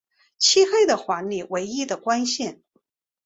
[0.39, 2.63] 漆黑的房里唯一的光线